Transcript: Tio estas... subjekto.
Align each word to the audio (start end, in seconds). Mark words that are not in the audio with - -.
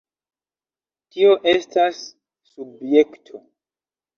Tio 1.17 1.35
estas... 1.53 2.01
subjekto. 2.55 3.47